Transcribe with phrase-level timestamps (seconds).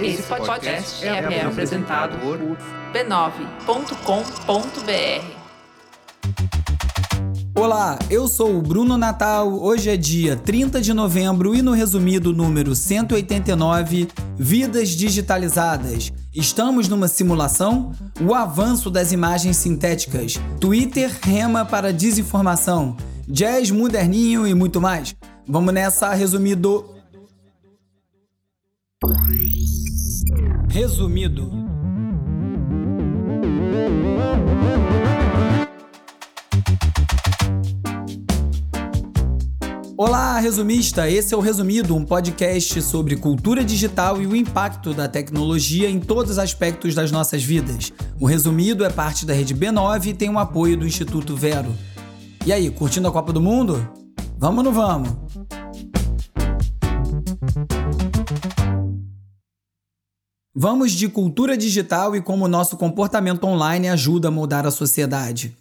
[0.00, 2.38] Esse podcast é, é apresentado por
[2.92, 3.86] b9.com.br.
[7.54, 9.50] Olá, eu sou o Bruno Natal.
[9.58, 16.12] Hoje é dia 30 de novembro e no resumido número 189, Vidas Digitalizadas.
[16.34, 17.92] Estamos numa simulação?
[18.20, 20.38] O avanço das imagens sintéticas.
[20.60, 22.96] Twitter rema para desinformação.
[23.26, 25.16] Jazz moderninho e muito mais.
[25.48, 26.95] Vamos nessa, resumido.
[30.68, 31.50] Resumido.
[39.96, 41.08] Olá, resumista!
[41.08, 46.00] Esse é o Resumido, um podcast sobre cultura digital e o impacto da tecnologia em
[46.00, 47.92] todos os aspectos das nossas vidas.
[48.20, 51.72] O Resumido é parte da rede B9 e tem o apoio do Instituto Vero.
[52.44, 53.88] E aí, curtindo a Copa do Mundo?
[54.38, 55.25] Vamos ou não vamos?
[60.68, 65.56] Vamos de cultura digital e como nosso comportamento online ajuda a moldar a sociedade.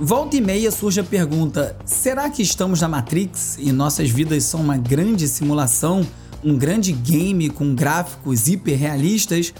[0.00, 4.62] Volta e meia surge a pergunta: será que estamos na Matrix e nossas vidas são
[4.62, 6.00] uma grande simulação,
[6.42, 9.52] um grande game com gráficos hiperrealistas?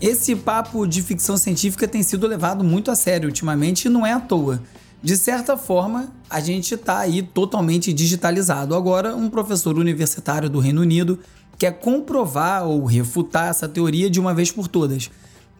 [0.00, 4.14] Esse papo de ficção científica tem sido levado muito a sério ultimamente e não é
[4.14, 4.62] à toa.
[5.02, 8.74] De certa forma, a gente está aí totalmente digitalizado.
[8.74, 11.18] Agora, um professor universitário do Reino Unido
[11.58, 15.10] quer comprovar ou refutar essa teoria de uma vez por todas.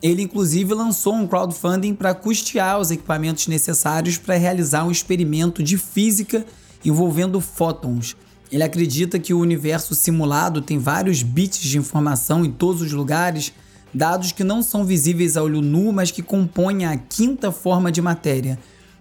[0.02, 5.78] Ele, inclusive, lançou um crowdfunding para custear os equipamentos necessários para realizar um experimento de
[5.78, 6.44] física
[6.84, 8.16] envolvendo fótons.
[8.52, 13.52] Ele acredita que o universo simulado tem vários bits de informação em todos os lugares,
[13.92, 18.02] dados que não são visíveis a olho nu, mas que compõem a quinta forma de
[18.02, 18.58] matéria.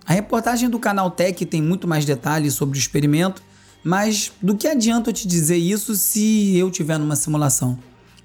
[0.10, 3.44] A reportagem do canal Tech tem muito mais detalhes sobre o experimento,
[3.84, 7.78] mas do que adianta eu te dizer isso se eu tiver numa simulação?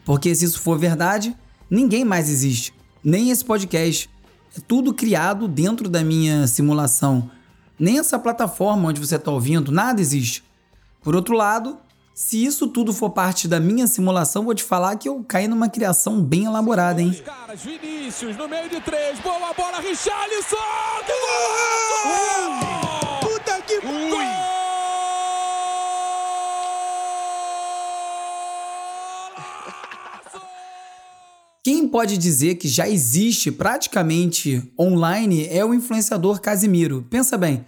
[0.03, 1.37] Porque se isso for verdade,
[1.69, 2.73] ninguém mais existe,
[3.05, 4.09] nem esse podcast.
[4.57, 7.31] É tudo criado dentro da minha simulação.
[7.79, 10.43] Nem essa plataforma onde você está ouvindo, nada existe.
[11.03, 11.77] Por outro lado,
[12.15, 15.69] se isso tudo for parte da minha simulação, vou te falar que eu caí numa
[15.69, 17.13] criação bem elaborada, hein?
[17.25, 20.57] Caras, Vinícius, no meio de três, boa bola, Richarlison!
[23.21, 24.25] Puta que Ui.
[31.65, 37.05] Quem pode dizer que já existe praticamente online é o influenciador Casimiro.
[37.11, 37.67] Pensa bem,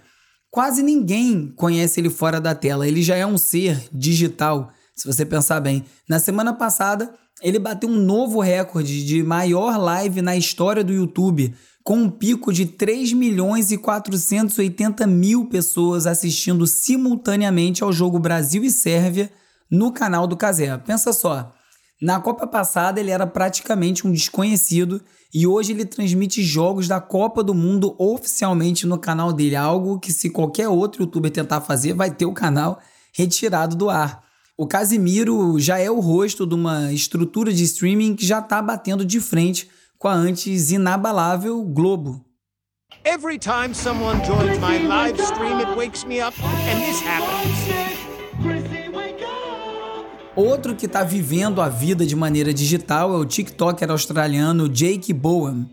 [0.57, 5.23] quase ninguém conhece ele fora da tela, ele já é um ser digital, se você
[5.23, 5.85] pensar bem.
[6.09, 7.13] Na semana passada,
[7.43, 11.53] ele bateu um novo recorde de maior live na história do YouTube,
[11.83, 18.63] com um pico de 3 milhões e 480 mil pessoas assistindo simultaneamente ao jogo Brasil
[18.63, 19.31] e Sérvia
[19.69, 20.75] no canal do Casé.
[20.79, 21.53] Pensa só,
[22.01, 25.01] na Copa passada ele era praticamente um desconhecido
[25.33, 30.11] e hoje ele transmite jogos da Copa do Mundo oficialmente no canal dele, algo que
[30.11, 32.79] se qualquer outro youtuber tentar fazer vai ter o canal
[33.13, 34.23] retirado do ar.
[34.55, 39.05] O Casimiro já é o rosto de uma estrutura de streaming que já está batendo
[39.05, 42.23] de frente com a antes inabalável Globo.
[43.03, 47.76] Every time someone joins my live stream, it wakes me up, and this happens.
[50.37, 55.67] Outro que está vivendo a vida de maneira digital é o TikToker australiano Jake Bowen.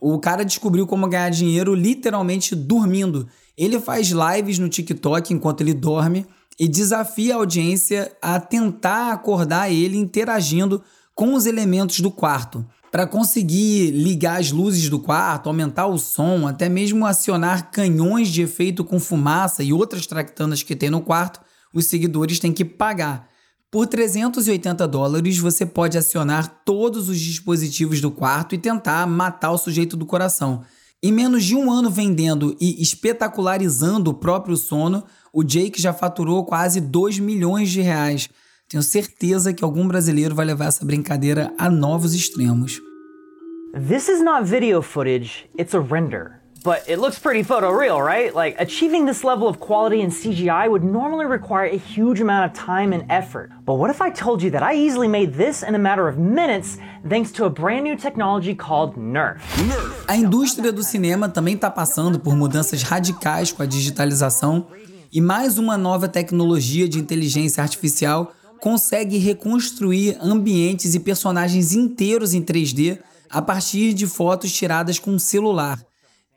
[0.00, 3.28] O cara descobriu como ganhar dinheiro literalmente dormindo.
[3.58, 6.24] Ele faz lives no TikTok enquanto ele dorme
[6.58, 10.82] e desafia a audiência a tentar acordar ele interagindo
[11.14, 12.64] com os elementos do quarto.
[12.90, 18.40] Para conseguir ligar as luzes do quarto, aumentar o som, até mesmo acionar canhões de
[18.40, 21.38] efeito com fumaça e outras tractanas que tem no quarto,
[21.70, 23.35] os seguidores têm que pagar.
[23.76, 29.58] Por 380 dólares, você pode acionar todos os dispositivos do quarto e tentar matar o
[29.58, 30.62] sujeito do coração.
[31.02, 36.42] Em menos de um ano vendendo e espetacularizando o próprio sono, o Jake já faturou
[36.46, 38.30] quase 2 milhões de reais.
[38.66, 42.80] Tenho certeza que algum brasileiro vai levar essa brincadeira a novos extremos.
[43.74, 46.45] This is not video footage, it's a render.
[46.66, 48.34] But it looks pretty photoreal, right?
[48.34, 52.58] Like achieving this level of quality in CGI would normally require a huge amount of
[52.58, 53.52] time and effort.
[53.64, 56.18] But what if I told you that I easily made this in a matter of
[56.18, 56.76] minutes
[57.08, 59.40] thanks to a brand new technology called Nerf?
[60.08, 64.66] A indústria do cinema também está passando por mudanças radicais com a digitalização
[65.12, 72.42] e mais uma nova tecnologia de inteligência artificial consegue reconstruir ambientes e personagens inteiros em
[72.42, 72.98] 3D
[73.30, 75.78] a partir de fotos tiradas com um celular.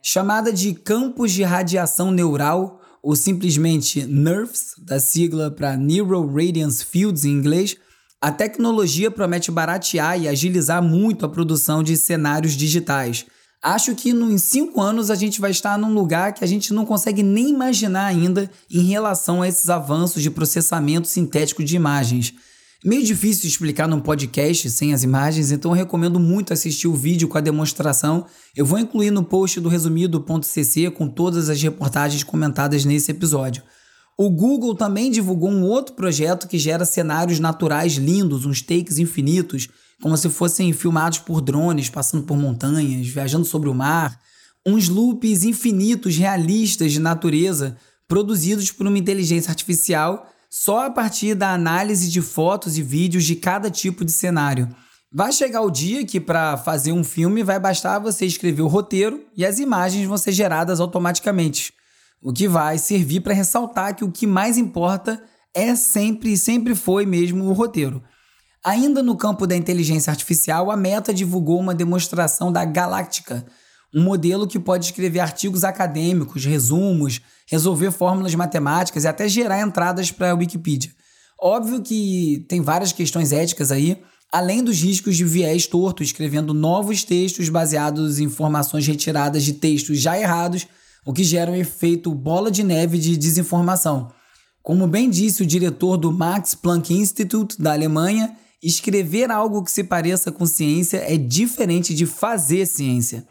[0.01, 7.23] Chamada de campos de radiação neural, ou simplesmente NERFs, da sigla para Neural Radiance Fields
[7.23, 7.77] em inglês,
[8.21, 13.25] a tecnologia promete baratear e agilizar muito a produção de cenários digitais.
[13.61, 16.85] Acho que em cinco anos a gente vai estar num lugar que a gente não
[16.85, 22.33] consegue nem imaginar ainda em relação a esses avanços de processamento sintético de imagens.
[22.83, 27.27] Meio difícil explicar num podcast sem as imagens, então eu recomendo muito assistir o vídeo
[27.27, 28.25] com a demonstração.
[28.55, 33.63] Eu vou incluir no post do resumido.cc com todas as reportagens comentadas nesse episódio.
[34.17, 39.67] O Google também divulgou um outro projeto que gera cenários naturais lindos, uns takes infinitos,
[40.01, 44.17] como se fossem filmados por drones passando por montanhas, viajando sobre o mar,
[44.65, 47.75] uns loops infinitos realistas de natureza
[48.07, 53.35] produzidos por uma inteligência artificial só a partir da análise de fotos e vídeos de
[53.35, 54.67] cada tipo de cenário.
[55.11, 59.25] Vai chegar o dia que para fazer um filme vai bastar você escrever o roteiro
[59.35, 61.73] e as imagens vão ser geradas automaticamente
[62.21, 65.21] o que vai servir para ressaltar que o que mais importa
[65.53, 68.03] é sempre e sempre foi mesmo o roteiro.
[68.63, 73.45] Ainda no campo da inteligência artificial, a Meta divulgou uma demonstração da Galáctica,
[73.93, 80.11] um modelo que pode escrever artigos acadêmicos, resumos, resolver fórmulas matemáticas e até gerar entradas
[80.11, 80.91] para a Wikipedia.
[81.41, 84.01] Óbvio que tem várias questões éticas aí,
[84.31, 89.99] além dos riscos de viés torto, escrevendo novos textos baseados em informações retiradas de textos
[89.99, 90.67] já errados
[91.05, 94.11] o que gera um efeito bola de neve de desinformação.
[94.61, 99.83] Como bem disse o diretor do Max Planck Institute da Alemanha, escrever algo que se
[99.83, 103.25] pareça com ciência é diferente de fazer ciência.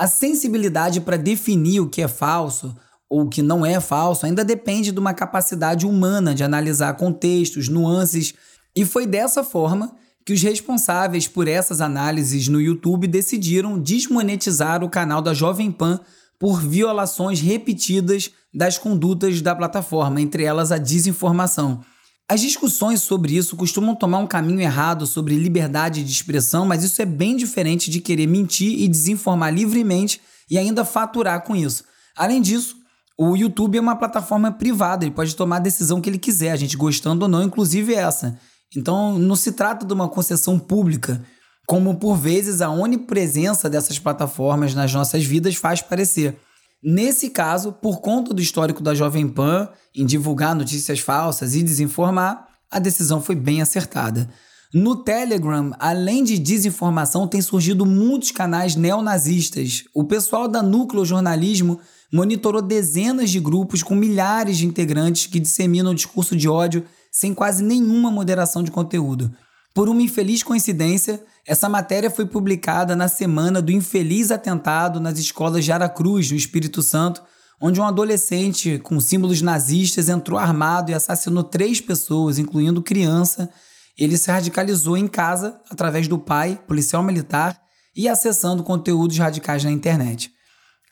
[0.00, 2.74] A sensibilidade para definir o que é falso
[3.06, 7.68] ou o que não é falso ainda depende de uma capacidade humana de analisar contextos,
[7.68, 8.32] nuances,
[8.74, 9.94] e foi dessa forma
[10.24, 16.00] que os responsáveis por essas análises no YouTube decidiram desmonetizar o canal da Jovem Pan
[16.38, 21.82] por violações repetidas das condutas da plataforma, entre elas a desinformação.
[22.30, 27.02] As discussões sobre isso costumam tomar um caminho errado sobre liberdade de expressão, mas isso
[27.02, 31.82] é bem diferente de querer mentir e desinformar livremente e ainda faturar com isso.
[32.16, 32.76] Além disso,
[33.18, 36.56] o YouTube é uma plataforma privada, ele pode tomar a decisão que ele quiser, a
[36.56, 38.38] gente gostando ou não, inclusive essa.
[38.76, 41.20] Então, não se trata de uma concessão pública
[41.66, 46.38] como por vezes a onipresença dessas plataformas nas nossas vidas faz parecer.
[46.82, 52.46] Nesse caso, por conta do histórico da Jovem Pan em divulgar notícias falsas e desinformar,
[52.70, 54.30] a decisão foi bem acertada.
[54.72, 59.82] No Telegram, além de desinformação, tem surgido muitos canais neonazistas.
[59.92, 61.80] O pessoal da Núcleo Jornalismo
[62.12, 67.64] monitorou dezenas de grupos com milhares de integrantes que disseminam discurso de ódio sem quase
[67.64, 69.30] nenhuma moderação de conteúdo.
[69.74, 75.64] Por uma infeliz coincidência, essa matéria foi publicada na semana do infeliz atentado nas escolas
[75.64, 77.24] de Aracruz, no Espírito Santo,
[77.60, 83.50] onde um adolescente com símbolos nazistas entrou armado e assassinou três pessoas, incluindo criança.
[83.98, 87.60] Ele se radicalizou em casa através do pai, policial militar,
[87.96, 90.30] e acessando conteúdos radicais na internet.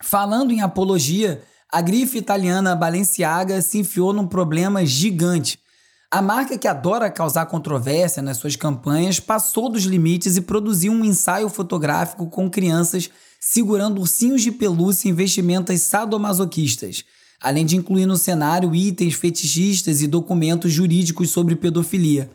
[0.03, 1.41] Falando em apologia,
[1.73, 5.61] a grife italiana Balenciaga se enfiou num problema gigante
[6.11, 11.05] a marca que adora causar controvérsia nas suas campanhas passou dos limites e produziu um
[11.05, 17.05] ensaio fotográfico com crianças segurando ursinhos de pelúcia em vestimentas sadomasoquistas,
[17.41, 22.31] além de incluir no cenário itens fetichistas e documentos jurídicos sobre pedofilia.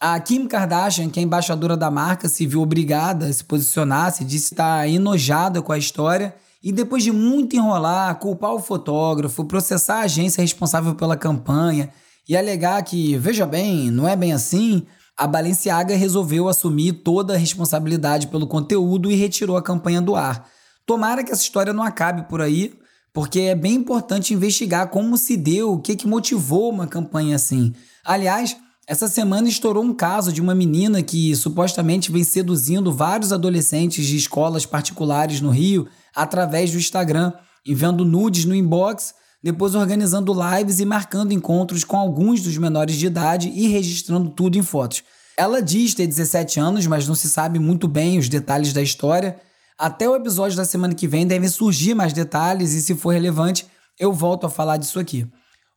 [0.00, 4.24] A Kim Kardashian, que é embaixadora da marca, se viu obrigada a se posicionar, se
[4.24, 9.98] disse estar enojada com a história e depois de muito enrolar, culpar o fotógrafo, processar
[9.98, 11.90] a agência responsável pela campanha
[12.28, 14.84] e alegar que, veja bem, não é bem assim,
[15.16, 20.46] a Balenciaga resolveu assumir toda a responsabilidade pelo conteúdo e retirou a campanha do ar.
[20.86, 22.72] Tomara que essa história não acabe por aí,
[23.12, 27.72] porque é bem importante investigar como se deu, o que, que motivou uma campanha assim.
[28.04, 28.56] Aliás,
[28.86, 34.16] essa semana estourou um caso de uma menina que supostamente vem seduzindo vários adolescentes de
[34.16, 37.32] escolas particulares no Rio através do Instagram,
[37.66, 43.06] enviando nudes no inbox depois organizando lives e marcando encontros com alguns dos menores de
[43.06, 45.02] idade e registrando tudo em fotos.
[45.36, 49.38] Ela diz ter 17 anos, mas não se sabe muito bem os detalhes da história.
[49.78, 53.64] Até o episódio da semana que vem devem surgir mais detalhes e, se for relevante,
[53.98, 55.24] eu volto a falar disso aqui.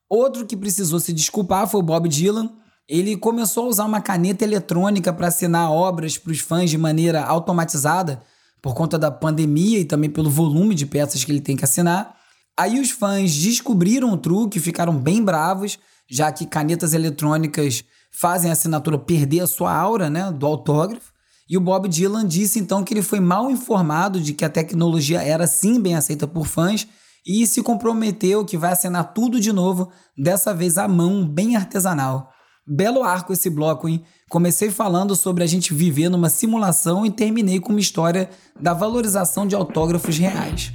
[0.10, 2.50] Outro que precisou se desculpar foi o Bob Dylan.
[2.90, 7.24] Ele começou a usar uma caneta eletrônica para assinar obras para os fãs de maneira
[7.24, 8.22] automatizada,
[8.62, 12.16] por conta da pandemia e também pelo volume de peças que ele tem que assinar.
[12.58, 15.80] Aí os fãs descobriram o truque, ficaram bem bravos,
[16.10, 21.12] já que canetas eletrônicas fazem a assinatura perder a sua aura, né, do autógrafo.
[21.50, 25.22] E o Bob Dylan disse então que ele foi mal informado de que a tecnologia
[25.22, 26.88] era sim bem aceita por fãs
[27.26, 32.30] e se comprometeu que vai acenar tudo de novo, dessa vez à mão, bem artesanal.
[32.68, 34.04] Belo arco esse bloco, hein?
[34.30, 38.30] Comecei falando sobre a gente viver numa simulação e terminei com uma história
[38.60, 40.72] da valorização de autógrafos reais.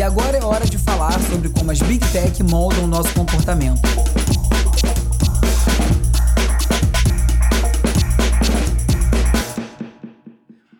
[0.00, 3.82] E agora é hora de falar sobre como as Big Tech moldam o nosso comportamento.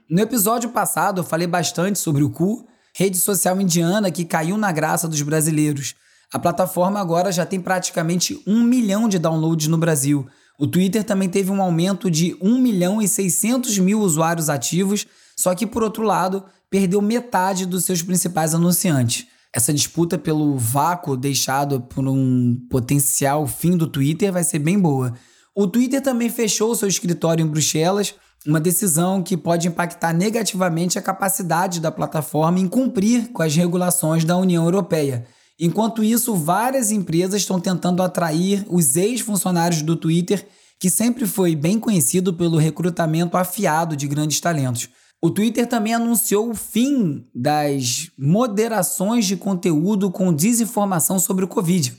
[0.08, 4.72] No episódio passado eu falei bastante sobre o Cu, rede social indiana que caiu na
[4.72, 5.94] graça dos brasileiros.
[6.32, 10.26] A plataforma agora já tem praticamente um milhão de downloads no Brasil.
[10.58, 15.06] O Twitter também teve um aumento de 1 milhão e 600 mil usuários ativos,
[15.40, 19.26] só que, por outro lado, perdeu metade dos seus principais anunciantes.
[19.54, 25.14] Essa disputa pelo vácuo deixado por um potencial fim do Twitter vai ser bem boa.
[25.54, 28.14] O Twitter também fechou seu escritório em Bruxelas,
[28.46, 34.24] uma decisão que pode impactar negativamente a capacidade da plataforma em cumprir com as regulações
[34.24, 35.26] da União Europeia.
[35.58, 40.46] Enquanto isso, várias empresas estão tentando atrair os ex-funcionários do Twitter,
[40.78, 44.88] que sempre foi bem conhecido pelo recrutamento afiado de grandes talentos.
[45.22, 51.94] O Twitter também anunciou o fim das moderações de conteúdo com desinformação sobre o Covid.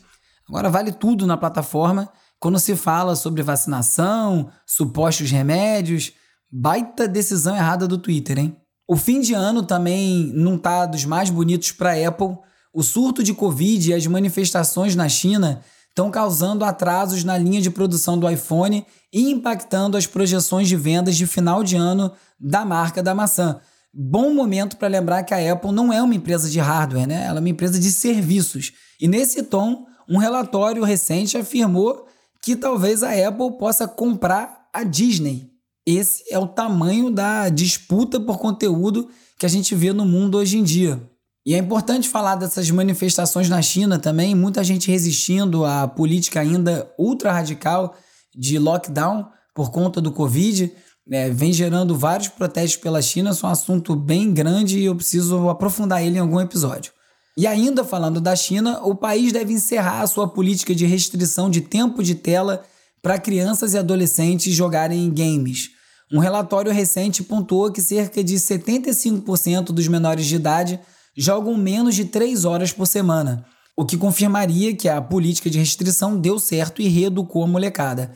[0.50, 2.10] Agora vale tudo na plataforma
[2.40, 6.14] quando se fala sobre vacinação, supostos remédios,
[6.54, 8.58] Baita decisão errada do Twitter, hein?
[8.86, 12.38] O fim de ano também não tá dos mais bonitos para Apple.
[12.74, 17.70] O surto de Covid e as manifestações na China estão causando atrasos na linha de
[17.70, 23.04] produção do iPhone e impactando as projeções de vendas de final de ano da marca
[23.04, 23.60] da maçã.
[23.94, 27.26] Bom momento para lembrar que a Apple não é uma empresa de hardware, né?
[27.26, 28.72] Ela é uma empresa de serviços.
[29.00, 32.08] E nesse tom, um relatório recente afirmou
[32.42, 35.52] que talvez a Apple possa comprar a Disney.
[35.86, 40.58] Esse é o tamanho da disputa por conteúdo que a gente vê no mundo hoje
[40.58, 41.02] em dia.
[41.46, 46.90] E é importante falar dessas manifestações na China também, muita gente resistindo à política ainda
[47.00, 47.96] ultra radical
[48.36, 50.72] de lockdown por conta do Covid.
[51.12, 54.96] É, vem gerando vários protestos pela China, isso é um assunto bem grande e eu
[54.96, 56.94] preciso aprofundar ele em algum episódio.
[57.38, 61.60] E ainda falando da China, o país deve encerrar a sua política de restrição de
[61.60, 62.64] tempo de tela
[63.02, 65.72] para crianças e adolescentes jogarem games.
[66.14, 70.80] Um relatório recente pontuou que cerca de 75% dos menores de idade
[71.18, 76.18] jogam menos de 3 horas por semana, o que confirmaria que a política de restrição
[76.18, 78.14] deu certo e reeducou a molecada.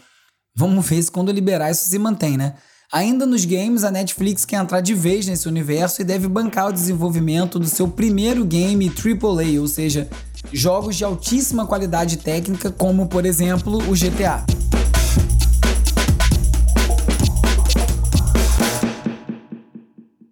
[0.56, 2.56] Vamos ver se quando liberar isso se mantém, né?
[2.96, 6.72] Ainda nos games, a Netflix quer entrar de vez nesse universo e deve bancar o
[6.72, 10.10] desenvolvimento do seu primeiro game AAA, ou seja,
[10.54, 14.46] jogos de altíssima qualidade técnica, como por exemplo o GTA.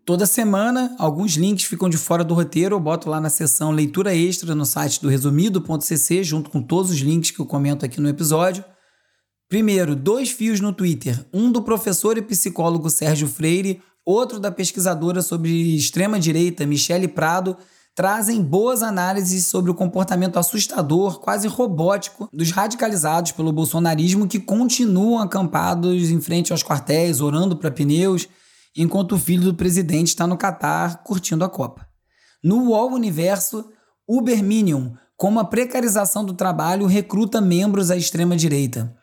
[0.05, 4.15] Toda semana, alguns links ficam de fora do roteiro, eu boto lá na seção leitura
[4.15, 8.08] extra no site do resumido.cc, junto com todos os links que eu comento aqui no
[8.08, 8.63] episódio.
[9.50, 15.21] Primeiro, dois fios no Twitter, um do professor e psicólogo Sérgio Freire, outro da pesquisadora
[15.21, 17.55] sobre extrema direita Michele Prado,
[17.95, 25.19] trazem boas análises sobre o comportamento assustador, quase robótico, dos radicalizados pelo bolsonarismo que continuam
[25.19, 28.27] acampados em frente aos quartéis, orando para pneus
[28.75, 31.88] enquanto o filho do presidente está no Catar curtindo a Copa.
[32.43, 33.69] No UOL Universo,
[34.07, 38.93] Uber Minion, como a precarização do trabalho recruta membros à extrema-direita.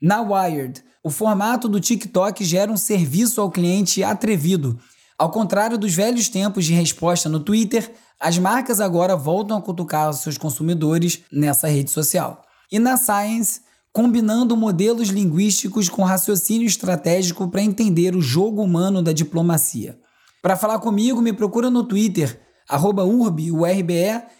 [0.00, 4.78] Na Wired, o formato do TikTok gera um serviço ao cliente atrevido.
[5.18, 10.12] Ao contrário dos velhos tempos de resposta no Twitter, as marcas agora voltam a cutucar
[10.12, 12.42] seus consumidores nessa rede social.
[12.70, 13.62] E na Science,
[13.92, 19.98] combinando modelos linguísticos com raciocínio estratégico para entender o jogo humano da diplomacia.
[20.40, 23.50] Para falar comigo, me procura no Twitter, arroba urbe,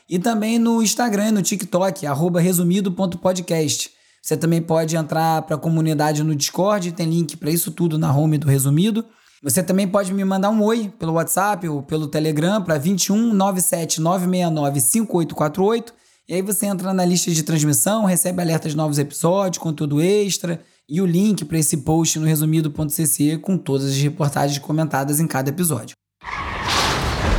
[0.08, 3.97] e também no Instagram no TikTok, arroba resumido.podcast.
[4.22, 8.14] Você também pode entrar para a comunidade no Discord, tem link para isso tudo na
[8.14, 9.04] home do Resumido.
[9.42, 14.00] Você também pode me mandar um oi pelo WhatsApp ou pelo Telegram para 21 97
[14.00, 15.94] 969 5848
[16.28, 20.60] e aí você entra na lista de transmissão, recebe alertas de novos episódios, conteúdo extra
[20.86, 25.48] e o link para esse post no resumido.cc com todas as reportagens comentadas em cada
[25.48, 25.96] episódio.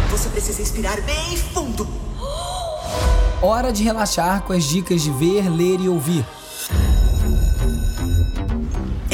[0.09, 1.88] Você precisa inspirar bem fundo.
[3.43, 6.25] Hora de relaxar com as dicas de ver, ler e ouvir.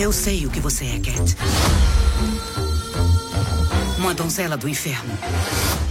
[0.05, 1.35] Eu sei o que você é, Cat.
[3.97, 5.11] Uma donzela do inferno.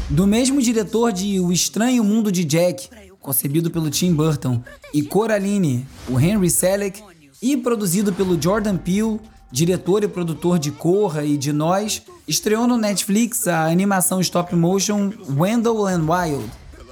[0.09, 2.89] Do mesmo diretor de O Estranho Mundo de Jack,
[3.21, 7.03] concebido pelo Tim Burton, e Coraline, o Henry Selick,
[7.43, 9.19] e produzido pelo Jordan Peele,
[9.51, 15.11] diretor e produtor de Corra e de Nós, estreou no Netflix a animação stop motion
[15.29, 16.49] Wendell and Wild.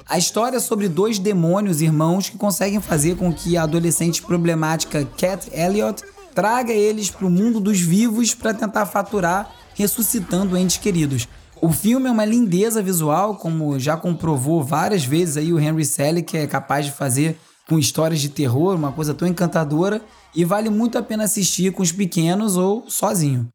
[0.09, 5.05] A história é sobre dois demônios irmãos que conseguem fazer com que a adolescente problemática
[5.17, 6.03] Cat Elliot
[6.35, 11.29] traga eles para o mundo dos vivos para tentar faturar, ressuscitando entes queridos.
[11.61, 16.37] O filme é uma lindeza visual, como já comprovou várias vezes aí o Henry Selick,
[16.37, 20.03] é capaz de fazer com histórias de terror, uma coisa tão encantadora
[20.35, 23.49] e vale muito a pena assistir com os pequenos ou sozinho.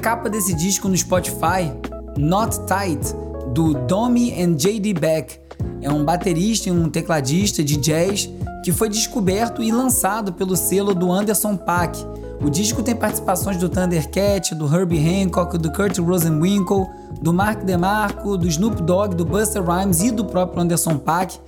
[0.00, 1.72] Capa desse disco no Spotify,
[2.16, 3.14] Not Tight,
[3.54, 4.94] do Domi and J.D.
[4.94, 5.38] Beck.
[5.82, 8.28] É um baterista e um tecladista de jazz
[8.64, 12.04] que foi descoberto e lançado pelo selo do Anderson Paak,
[12.42, 16.88] o disco tem participações do Thundercat, do Herbie Hancock, do Kurt Rosenwinkel,
[17.20, 21.38] do Mark DeMarco, do Snoop Dogg, do Buster Rhymes e do próprio Anderson Paak.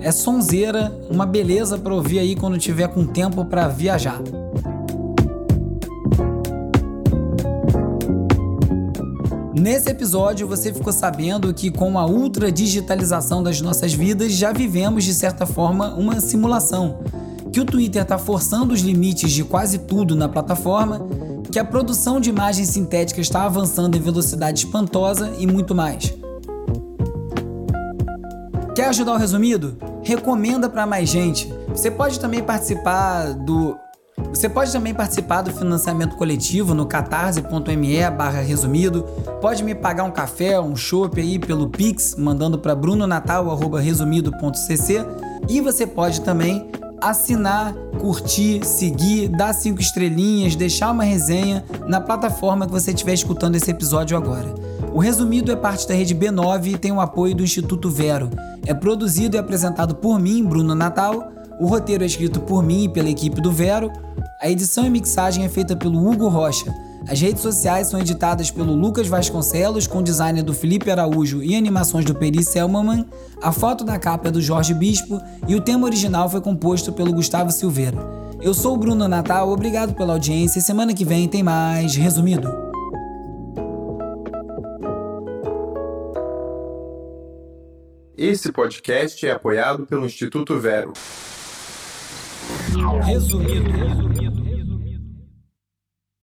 [0.00, 4.20] É sonzeira, uma beleza para ouvir aí quando tiver com tempo para viajar.
[9.54, 15.04] Nesse episódio você ficou sabendo que com a ultra digitalização das nossas vidas já vivemos
[15.04, 17.00] de certa forma uma simulação
[17.52, 21.06] que o Twitter está forçando os limites de quase tudo na plataforma,
[21.50, 26.14] que a produção de imagens sintéticas está avançando em velocidade espantosa e muito mais.
[28.74, 29.76] Quer ajudar o resumido?
[30.02, 31.52] Recomenda para mais gente.
[31.68, 33.76] Você pode também participar do
[34.32, 39.02] você pode também participar do financiamento coletivo no catarse.me barra resumido.
[39.40, 45.04] Pode me pagar um café, um chopp aí pelo Pix, mandando para brunonatal.resumido.cc.
[45.48, 46.66] E você pode também
[47.00, 53.56] assinar, curtir, seguir, dar cinco estrelinhas, deixar uma resenha na plataforma que você estiver escutando
[53.56, 54.54] esse episódio agora.
[54.94, 58.30] O Resumido é parte da rede B9 e tem o apoio do Instituto Vero.
[58.66, 61.30] É produzido e apresentado por mim, Bruno Natal.
[61.60, 63.92] O roteiro é escrito por mim e pela equipe do Vero.
[64.42, 66.74] A edição e mixagem é feita pelo Hugo Rocha.
[67.06, 72.04] As redes sociais são editadas pelo Lucas Vasconcelos, com design do Felipe Araújo e animações
[72.04, 73.06] do Peri Selmaman.
[73.40, 77.12] A foto da capa é do Jorge Bispo e o tema original foi composto pelo
[77.12, 77.96] Gustavo Silveira.
[78.40, 82.52] Eu sou o Bruno Natal, obrigado pela audiência e semana que vem tem mais Resumido.
[88.18, 90.92] Esse podcast é apoiado pelo Instituto Vero.
[93.06, 93.72] Resumido.
[93.72, 94.41] Resumido.